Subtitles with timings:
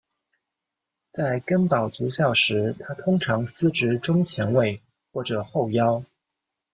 [1.11, 4.81] 在根宝足校时他通常司职中前卫
[5.13, 6.03] 或者后腰。